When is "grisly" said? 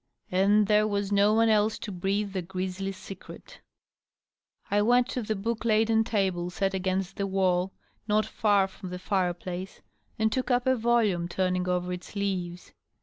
2.41-2.91